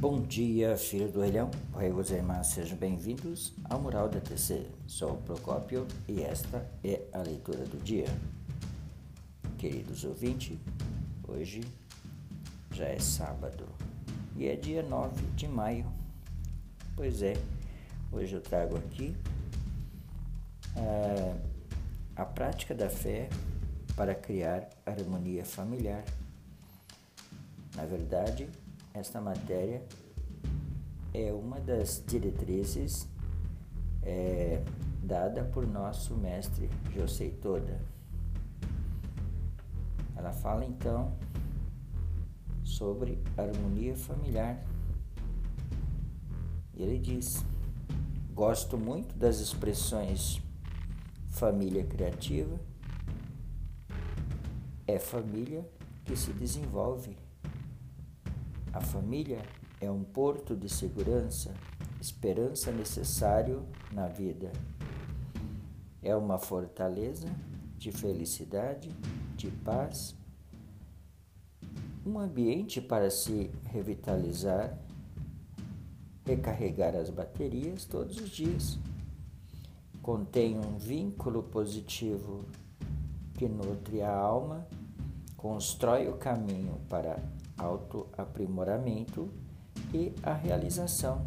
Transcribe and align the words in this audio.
Bom 0.00 0.22
dia, 0.22 0.76
filho 0.76 1.10
do 1.10 1.24
Elhão. 1.24 1.50
Oi, 1.74 1.90
gozaimasu, 1.90 2.54
sejam 2.54 2.78
bem-vindos 2.78 3.52
ao 3.64 3.80
Mural 3.80 4.08
da 4.08 4.20
TC. 4.20 4.64
Sou 4.86 5.16
Procópio 5.16 5.88
e 6.06 6.22
esta 6.22 6.64
é 6.84 7.02
a 7.12 7.18
leitura 7.18 7.64
do 7.64 7.82
dia. 7.82 8.06
Queridos 9.58 10.04
ouvintes, 10.04 10.56
hoje 11.26 11.62
já 12.70 12.84
é 12.84 13.00
sábado 13.00 13.66
e 14.36 14.46
é 14.46 14.54
dia 14.54 14.84
9 14.84 15.20
de 15.34 15.48
maio. 15.48 15.84
Pois 16.94 17.20
é, 17.20 17.34
hoje 18.12 18.36
eu 18.36 18.40
trago 18.40 18.76
aqui 18.76 19.16
é, 20.76 21.34
a 22.14 22.24
prática 22.24 22.72
da 22.72 22.88
fé 22.88 23.28
para 23.96 24.14
criar 24.14 24.68
harmonia 24.86 25.44
familiar. 25.44 26.04
Na 27.74 27.84
verdade, 27.84 28.48
esta 28.98 29.20
matéria 29.20 29.82
é 31.14 31.32
uma 31.32 31.60
das 31.60 32.02
diretrizes 32.04 33.08
é, 34.02 34.62
dada 35.02 35.44
por 35.44 35.66
nosso 35.66 36.16
mestre 36.16 36.68
Josei 36.92 37.30
Toda. 37.30 37.80
Ela 40.16 40.32
fala 40.32 40.64
então 40.64 41.16
sobre 42.64 43.22
harmonia 43.36 43.96
familiar. 43.96 44.64
Ele 46.74 46.98
diz: 46.98 47.44
Gosto 48.34 48.76
muito 48.76 49.16
das 49.16 49.38
expressões 49.38 50.42
família 51.28 51.84
criativa. 51.84 52.58
É 54.86 54.98
família 54.98 55.64
que 56.04 56.16
se 56.16 56.32
desenvolve 56.32 57.27
a 58.72 58.80
família 58.80 59.42
é 59.80 59.90
um 59.90 60.02
porto 60.02 60.54
de 60.54 60.68
segurança, 60.68 61.54
esperança 62.00 62.70
necessário 62.70 63.64
na 63.92 64.06
vida. 64.06 64.52
É 66.02 66.14
uma 66.14 66.38
fortaleza 66.38 67.28
de 67.78 67.90
felicidade, 67.90 68.90
de 69.36 69.50
paz, 69.50 70.14
um 72.04 72.18
ambiente 72.18 72.80
para 72.80 73.10
se 73.10 73.50
revitalizar, 73.64 74.76
recarregar 76.24 76.94
as 76.94 77.10
baterias 77.10 77.84
todos 77.84 78.18
os 78.18 78.30
dias. 78.30 78.78
Contém 80.02 80.58
um 80.58 80.76
vínculo 80.78 81.42
positivo 81.42 82.44
que 83.34 83.48
nutre 83.48 84.02
a 84.02 84.14
alma, 84.14 84.66
constrói 85.36 86.08
o 86.08 86.16
caminho 86.16 86.80
para 86.88 87.22
autoaprimoramento 87.58 89.28
e 89.92 90.12
a 90.22 90.32
realização. 90.32 91.22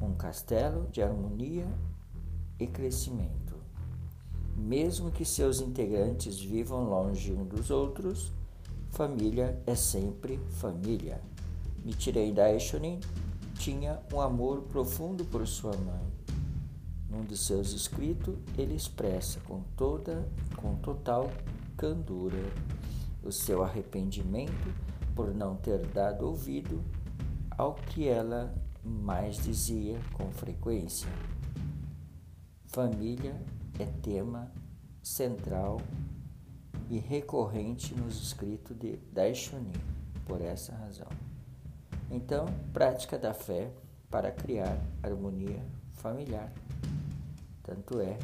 Um 0.00 0.14
castelo 0.14 0.88
de 0.90 1.02
harmonia 1.02 1.66
e 2.58 2.66
crescimento. 2.66 3.56
Mesmo 4.56 5.10
que 5.12 5.24
seus 5.24 5.60
integrantes 5.60 6.40
vivam 6.40 6.84
longe 6.88 7.32
um 7.32 7.44
dos 7.44 7.70
outros, 7.70 8.32
família 8.90 9.60
é 9.66 9.74
sempre 9.74 10.38
família. 10.60 11.20
Nichiren 11.84 12.32
Daishonin 12.32 13.00
tinha 13.58 14.00
um 14.12 14.20
amor 14.20 14.62
profundo 14.62 15.24
por 15.24 15.46
sua 15.46 15.76
mãe. 15.76 16.18
Num 17.08 17.24
de 17.24 17.36
seus 17.36 17.72
escritos, 17.72 18.36
ele 18.56 18.74
expressa 18.74 19.40
com 19.40 19.62
toda, 19.76 20.28
com 20.56 20.74
total 20.76 21.30
candura 21.76 22.42
o 23.22 23.32
seu 23.32 23.62
arrependimento 23.62 24.74
por 25.14 25.34
não 25.34 25.56
ter 25.56 25.84
dado 25.86 26.26
ouvido 26.26 26.82
ao 27.50 27.74
que 27.74 28.08
ela 28.08 28.54
mais 28.84 29.36
dizia 29.36 29.98
com 30.12 30.30
frequência. 30.30 31.08
Família 32.66 33.34
é 33.78 33.84
tema 33.84 34.52
central 35.02 35.80
e 36.88 36.98
recorrente 36.98 37.94
nos 37.94 38.22
escritos 38.22 38.76
de 38.76 38.96
Daishonin, 39.12 39.72
por 40.24 40.40
essa 40.40 40.74
razão. 40.74 41.08
Então, 42.10 42.46
prática 42.72 43.18
da 43.18 43.34
fé 43.34 43.70
para 44.10 44.30
criar 44.30 44.78
harmonia 45.02 45.62
familiar. 45.92 46.52
Tanto 47.62 48.00
é 48.00 48.18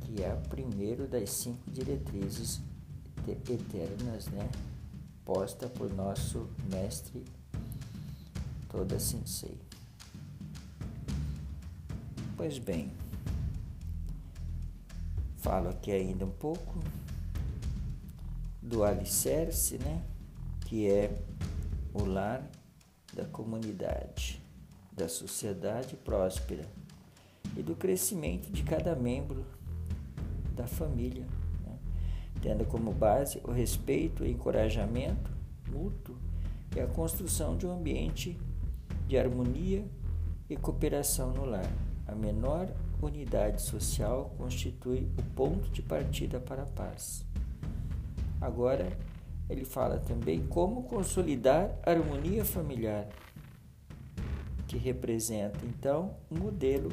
que 0.00 0.22
é 0.22 0.34
o 0.34 0.48
primeiro 0.48 1.06
das 1.06 1.30
cinco 1.30 1.70
diretrizes 1.70 2.60
eternas, 3.30 4.26
né? 4.26 4.48
Posta 5.24 5.68
por 5.68 5.92
nosso 5.92 6.48
mestre 6.70 7.24
Toda 8.68 8.98
Sensei. 8.98 9.58
Pois 12.36 12.58
bem, 12.58 12.90
falo 15.38 15.68
aqui 15.68 15.92
ainda 15.92 16.24
um 16.24 16.30
pouco 16.30 16.80
do 18.60 18.82
alicerce, 18.82 19.78
né? 19.78 20.02
Que 20.66 20.90
é 20.90 21.22
o 21.92 22.04
lar 22.04 22.44
da 23.14 23.24
comunidade, 23.24 24.42
da 24.92 25.08
sociedade 25.08 25.94
próspera 25.96 26.68
e 27.56 27.62
do 27.62 27.76
crescimento 27.76 28.50
de 28.50 28.64
cada 28.64 28.96
membro 28.96 29.46
da 30.56 30.66
família 30.66 31.24
tendo 32.44 32.66
como 32.66 32.92
base 32.92 33.40
o 33.42 33.50
respeito 33.50 34.22
e 34.22 34.30
encorajamento 34.30 35.32
mútuo 35.72 36.14
e 36.76 36.80
a 36.80 36.86
construção 36.86 37.56
de 37.56 37.66
um 37.66 37.72
ambiente 37.72 38.38
de 39.08 39.16
harmonia 39.16 39.82
e 40.50 40.54
cooperação 40.54 41.32
no 41.32 41.46
lar. 41.46 41.66
A 42.06 42.14
menor 42.14 42.68
unidade 43.00 43.62
social 43.62 44.30
constitui 44.36 45.08
o 45.18 45.22
ponto 45.34 45.70
de 45.70 45.80
partida 45.80 46.38
para 46.38 46.64
a 46.64 46.66
paz. 46.66 47.24
Agora, 48.38 48.92
ele 49.48 49.64
fala 49.64 49.98
também 49.98 50.46
como 50.46 50.82
consolidar 50.82 51.74
a 51.82 51.92
harmonia 51.92 52.44
familiar, 52.44 53.08
que 54.66 54.76
representa 54.76 55.64
então 55.64 56.14
um 56.30 56.38
modelo 56.40 56.90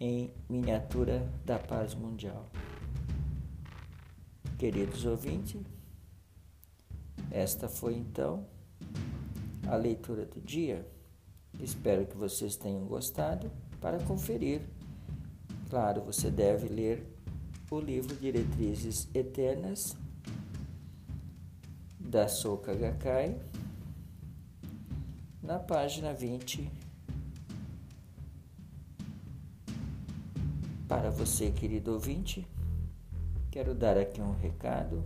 em 0.00 0.32
miniatura 0.48 1.30
da 1.44 1.60
paz 1.60 1.94
mundial. 1.94 2.44
Queridos 4.58 5.04
ouvintes, 5.04 5.60
esta 7.30 7.68
foi 7.68 7.94
então 7.94 8.46
a 9.68 9.76
leitura 9.76 10.24
do 10.24 10.40
dia. 10.40 10.90
Espero 11.60 12.06
que 12.06 12.16
vocês 12.16 12.56
tenham 12.56 12.86
gostado. 12.86 13.50
Para 13.82 14.02
conferir, 14.04 14.62
claro, 15.68 16.00
você 16.00 16.30
deve 16.30 16.68
ler 16.68 17.06
o 17.70 17.78
livro 17.78 18.16
Diretrizes 18.16 19.06
Eternas 19.12 19.94
da 22.00 22.26
Soka 22.26 22.74
Gakkai 22.74 23.38
na 25.42 25.58
página 25.58 26.14
20. 26.14 26.70
Para 30.88 31.10
você, 31.10 31.50
querido 31.50 31.92
ouvinte, 31.92 32.48
Quero 33.56 33.74
dar 33.74 33.96
aqui 33.96 34.20
um 34.20 34.34
recado 34.34 35.02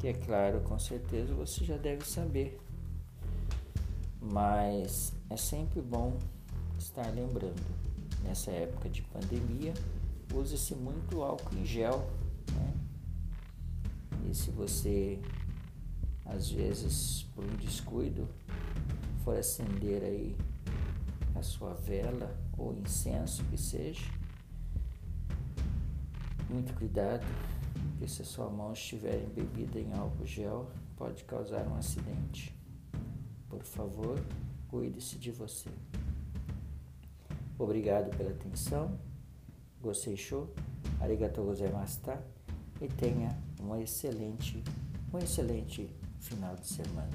que 0.00 0.08
é 0.08 0.12
claro, 0.12 0.60
com 0.62 0.76
certeza 0.80 1.32
você 1.32 1.64
já 1.64 1.76
deve 1.76 2.04
saber, 2.04 2.60
mas 4.20 5.12
é 5.30 5.36
sempre 5.36 5.80
bom 5.80 6.18
estar 6.76 7.06
lembrando. 7.14 7.62
Nessa 8.24 8.50
época 8.50 8.88
de 8.88 9.02
pandemia, 9.02 9.72
usa-se 10.34 10.74
muito 10.74 11.22
álcool 11.22 11.54
em 11.54 11.64
gel, 11.64 12.04
né? 12.52 12.74
E 14.28 14.34
se 14.34 14.50
você, 14.50 15.20
às 16.24 16.50
vezes, 16.50 17.28
por 17.32 17.44
um 17.44 17.56
descuido, 17.58 18.28
for 19.22 19.36
acender 19.36 20.02
aí 20.02 20.36
a 21.36 21.42
sua 21.44 21.74
vela 21.74 22.36
ou 22.58 22.74
incenso 22.74 23.44
que 23.44 23.56
seja, 23.56 24.02
muito 26.54 26.72
cuidado, 26.74 27.26
porque 27.90 28.06
se 28.06 28.22
a 28.22 28.24
sua 28.24 28.48
mão 28.48 28.72
estiver 28.72 29.20
embebida 29.24 29.80
em 29.80 29.92
álcool 29.92 30.24
gel, 30.24 30.70
pode 30.96 31.24
causar 31.24 31.66
um 31.66 31.74
acidente. 31.74 32.56
Por 33.48 33.62
favor, 33.64 34.24
cuide-se 34.68 35.18
de 35.18 35.32
você. 35.32 35.68
Obrigado 37.58 38.16
pela 38.16 38.30
atenção. 38.30 38.96
Gostei 39.82 40.16
show. 40.16 40.54
Arigatou 41.00 41.44
gozaimasu 41.44 42.00
e 42.80 42.86
tenha 42.86 43.36
um 43.60 43.74
excelente, 43.76 44.62
um 45.12 45.18
excelente 45.18 45.90
final 46.20 46.54
de 46.54 46.68
semana. 46.68 47.10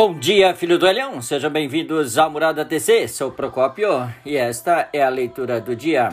Bom 0.00 0.14
dia, 0.14 0.54
filho 0.54 0.78
do 0.78 0.86
Elhão. 0.86 1.20
Sejam 1.20 1.50
bem-vindos 1.50 2.16
ao 2.16 2.30
Murada 2.30 2.64
TC. 2.64 3.06
Sou 3.06 3.30
Procópio 3.30 4.10
e 4.24 4.34
esta 4.34 4.88
é 4.94 5.02
a 5.02 5.10
leitura 5.10 5.60
do 5.60 5.76
dia. 5.76 6.08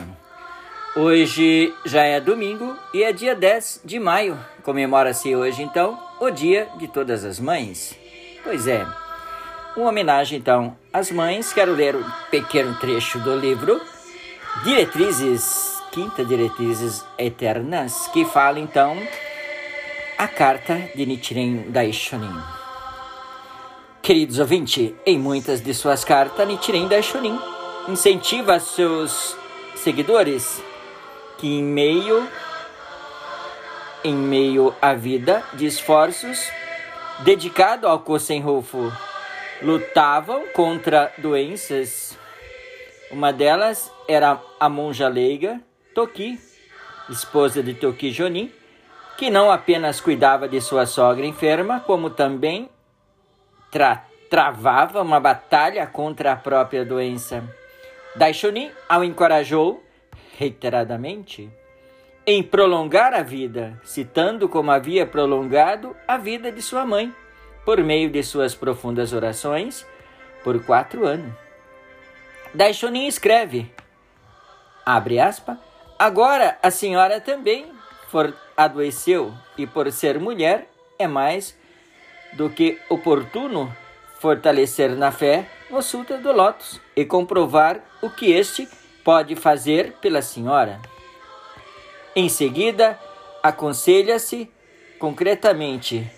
Hoje 0.94 1.72
já 1.86 2.02
é 2.02 2.20
domingo 2.20 2.76
e 2.92 3.02
é 3.02 3.14
dia 3.14 3.34
10 3.34 3.80
de 3.86 3.98
maio. 3.98 4.38
Comemora-se 4.62 5.34
hoje, 5.34 5.62
então, 5.62 5.98
o 6.20 6.28
Dia 6.28 6.68
de 6.76 6.86
Todas 6.86 7.24
as 7.24 7.40
Mães. 7.40 7.98
Pois 8.44 8.66
é, 8.66 8.86
uma 9.74 9.88
homenagem, 9.88 10.38
então, 10.38 10.76
às 10.92 11.10
mães. 11.10 11.50
Quero 11.54 11.72
ler 11.72 11.96
um 11.96 12.04
pequeno 12.30 12.78
trecho 12.78 13.18
do 13.20 13.34
livro 13.34 13.80
Diretrizes, 14.64 15.80
Quinta 15.92 16.26
Diretrizes 16.26 17.02
Eternas, 17.16 18.06
que 18.08 18.26
fala, 18.26 18.60
então, 18.60 18.98
a 20.18 20.28
carta 20.28 20.78
de 20.94 21.06
Nichiren 21.06 21.70
Daishonin. 21.70 22.57
Queridos 24.02 24.38
ouvintes, 24.38 24.92
em 25.04 25.18
muitas 25.18 25.60
de 25.60 25.74
suas 25.74 26.04
cartas, 26.04 26.46
Nichiren 26.46 26.88
Daishonin 26.88 27.38
incentiva 27.88 28.58
seus 28.58 29.36
seguidores 29.76 30.62
que 31.38 31.46
em 31.46 31.62
meio 31.62 32.26
em 34.04 34.14
meio 34.14 34.74
à 34.80 34.94
vida 34.94 35.42
de 35.54 35.66
esforços 35.66 36.48
dedicado 37.20 37.86
ao 37.86 38.00
Kosenhofu, 38.00 38.92
lutavam 39.60 40.44
contra 40.54 41.12
doenças. 41.18 42.16
Uma 43.10 43.32
delas 43.32 43.92
era 44.06 44.40
a 44.60 44.68
monja 44.68 45.08
leiga 45.08 45.60
Toki, 45.94 46.38
esposa 47.10 47.62
de 47.62 47.74
Toki 47.74 48.10
Jonin, 48.10 48.52
que 49.16 49.30
não 49.30 49.50
apenas 49.50 50.00
cuidava 50.00 50.48
de 50.48 50.60
sua 50.60 50.86
sogra 50.86 51.26
enferma, 51.26 51.80
como 51.80 52.08
também 52.08 52.68
tra 53.70 54.04
travava 54.28 55.00
uma 55.00 55.18
batalha 55.18 55.86
contra 55.86 56.32
a 56.32 56.36
própria 56.36 56.84
doença. 56.84 57.42
Daishonin 58.14 58.70
a 58.88 59.04
encorajou 59.04 59.82
reiteradamente 60.36 61.50
em 62.26 62.42
prolongar 62.42 63.14
a 63.14 63.22
vida, 63.22 63.80
citando 63.82 64.48
como 64.48 64.70
havia 64.70 65.06
prolongado 65.06 65.96
a 66.06 66.18
vida 66.18 66.52
de 66.52 66.60
sua 66.60 66.84
mãe 66.84 67.14
por 67.64 67.82
meio 67.82 68.10
de 68.10 68.22
suas 68.22 68.54
profundas 68.54 69.12
orações 69.12 69.86
por 70.44 70.62
quatro 70.64 71.06
anos. 71.06 71.32
Daishonin 72.52 73.06
escreve, 73.06 73.72
abre 74.84 75.18
aspas, 75.18 75.58
agora 75.98 76.58
a 76.62 76.70
senhora 76.70 77.20
também 77.20 77.72
for, 78.08 78.34
adoeceu 78.56 79.32
e 79.56 79.66
por 79.66 79.90
ser 79.90 80.18
mulher 80.18 80.68
é 80.98 81.06
mais 81.06 81.56
do 82.32 82.50
que 82.50 82.78
oportuno 82.88 83.74
fortalecer 84.18 84.90
na 84.96 85.10
fé 85.12 85.48
no 85.70 85.82
Sutra 85.82 86.18
do 86.18 86.32
Lótus 86.32 86.80
e 86.96 87.04
comprovar 87.04 87.80
o 88.02 88.10
que 88.10 88.32
este 88.32 88.68
pode 89.04 89.36
fazer 89.36 89.92
pela 90.00 90.22
senhora. 90.22 90.80
Em 92.14 92.28
seguida, 92.28 92.98
aconselha-se 93.42 94.50
concretamente 94.98 96.10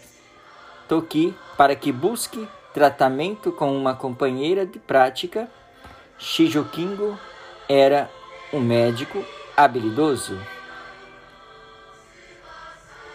Toki 0.89 1.35
para 1.57 1.77
que 1.77 1.93
busque 1.93 2.49
tratamento 2.73 3.53
com 3.53 3.77
uma 3.77 3.95
companheira 3.95 4.65
de 4.65 4.79
prática. 4.79 5.49
Shijukingo 6.19 7.19
era 7.69 8.11
um 8.53 8.61
médico 8.61 9.25
habilidoso. 9.57 10.41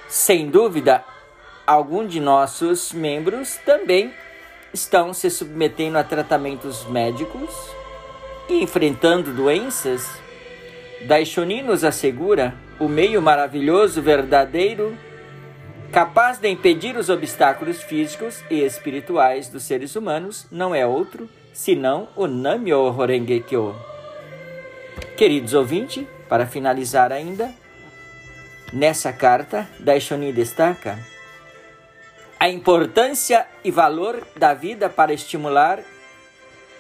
Sem 0.08 0.50
dúvida, 0.50 1.04
alguns 1.66 2.12
de 2.12 2.20
nossos 2.20 2.94
membros 2.94 3.58
também 3.66 4.14
estão 4.74 5.14
se 5.14 5.30
submetendo 5.30 5.98
a 5.98 6.04
tratamentos 6.04 6.86
médicos 6.86 7.50
e 8.50 8.62
enfrentando 8.62 9.34
doenças. 9.34 10.08
Daishonin 11.08 11.64
nos 11.64 11.84
assegura 11.84 12.54
o 12.80 12.88
meio 12.88 13.22
maravilhoso, 13.22 14.02
verdadeiro, 14.02 14.98
capaz 15.92 16.38
de 16.38 16.50
impedir 16.50 16.98
os 16.98 17.10
obstáculos 17.10 17.82
físicos 17.82 18.44
e 18.50 18.62
espirituais 18.62 19.48
dos 19.48 19.64
seres 19.64 19.96
humanos, 19.96 20.46
não 20.52 20.76
é 20.76 20.86
outro 20.86 21.30
senão 21.54 22.10
o 22.16 22.28
Namyo 22.28 22.82
Horenge 22.98 23.40
Kyo. 23.42 23.74
Queridos 25.16 25.54
ouvintes, 25.54 26.06
para 26.28 26.46
finalizar 26.46 27.14
ainda, 27.14 27.50
nessa 28.74 29.14
carta, 29.14 29.68
Daishonin 29.80 30.34
destaca 30.34 31.00
a 32.40 32.50
importância 32.50 33.48
e 33.64 33.72
valor 33.72 34.28
da 34.36 34.54
vida 34.54 34.90
para 34.90 35.14
estimular 35.14 35.80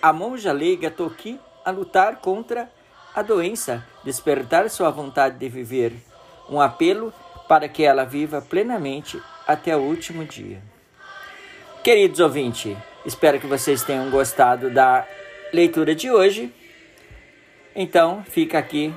a 0.02 0.12
monja 0.14 0.52
leiga 0.52 0.92
Toki 0.92 1.40
a 1.64 1.72
lutar 1.72 2.18
contra 2.18 2.70
a 3.16 3.22
doença, 3.22 3.84
despertar 4.04 4.70
sua 4.70 4.92
vontade 4.92 5.40
de 5.40 5.50
viver, 5.50 5.94
um 6.50 6.60
apelo 6.60 7.14
para 7.48 7.68
que 7.70 7.84
ela 7.84 8.04
viva 8.04 8.42
plenamente 8.42 9.22
até 9.48 9.76
o 9.76 9.82
último 9.82 10.26
dia. 10.26 10.62
Queridos 11.84 12.20
ouvintes, 12.20 12.78
espero 13.06 13.40
que 13.40 13.48
vocês 13.48 13.84
tenham 13.84 14.10
gostado 14.10 14.70
da 14.70 15.08
leitura 15.54 15.96
de 15.96 16.12
hoje. 16.12 16.54
Então, 17.76 18.24
fica 18.30 18.60
aqui 18.60 18.94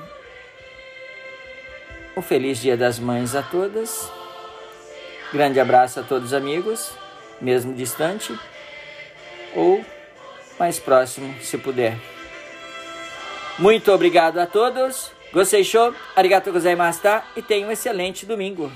um 2.15 2.21
feliz 2.21 2.59
Dia 2.59 2.75
das 2.75 2.99
Mães 2.99 3.35
a 3.35 3.41
todas 3.41 4.18
Grande 5.31 5.59
abraço 5.59 5.99
a 5.99 6.03
todos 6.03 6.33
amigos, 6.33 6.91
mesmo 7.39 7.73
distante 7.73 8.37
ou 9.55 9.85
mais 10.57 10.79
próximo, 10.79 11.33
se 11.41 11.57
puder. 11.57 11.95
Muito 13.57 13.91
obrigado 13.91 14.39
a 14.39 14.47
todos. 14.47 15.11
Gostei 15.31 15.63
show, 15.63 15.93
arigato 16.15 16.51
gozaimashita 16.51 17.23
e 17.35 17.41
tenha 17.41 17.67
um 17.67 17.71
excelente 17.71 18.25
domingo. 18.25 18.71